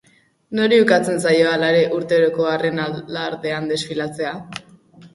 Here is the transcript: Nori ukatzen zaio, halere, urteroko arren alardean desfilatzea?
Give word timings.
Nori 0.59 0.79
ukatzen 0.85 1.21
zaio, 1.25 1.51
halere, 1.51 1.85
urteroko 1.99 2.49
arren 2.55 2.85
alardean 2.89 3.73
desfilatzea? 3.77 4.37